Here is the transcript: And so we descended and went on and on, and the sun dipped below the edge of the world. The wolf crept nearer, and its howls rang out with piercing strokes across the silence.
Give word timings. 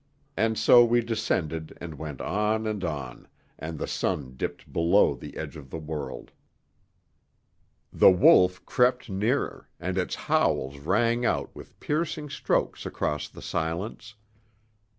And 0.35 0.57
so 0.57 0.83
we 0.83 1.01
descended 1.01 1.77
and 1.79 1.99
went 1.99 2.21
on 2.21 2.65
and 2.65 2.83
on, 2.83 3.27
and 3.59 3.77
the 3.77 3.85
sun 3.85 4.33
dipped 4.35 4.73
below 4.73 5.13
the 5.13 5.37
edge 5.37 5.55
of 5.55 5.69
the 5.69 5.77
world. 5.77 6.31
The 7.93 8.09
wolf 8.09 8.65
crept 8.65 9.11
nearer, 9.11 9.69
and 9.79 9.99
its 9.99 10.15
howls 10.15 10.79
rang 10.79 11.23
out 11.23 11.55
with 11.55 11.79
piercing 11.79 12.31
strokes 12.31 12.83
across 12.83 13.29
the 13.29 13.43
silence. 13.43 14.15